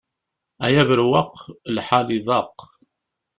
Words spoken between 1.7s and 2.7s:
lḥal iḍaq.